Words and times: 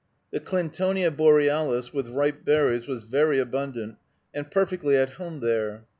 The 0.31 0.39
Clintonia 0.39 1.11
borealis, 1.15 1.93
with 1.93 2.09
ripe 2.09 2.43
berries, 2.43 2.87
was 2.87 3.03
very 3.03 3.37
abundant, 3.37 3.97
and 4.33 4.49
perfectly 4.49 4.95
at 4.97 5.11
home 5.11 5.41
there. 5.41 5.85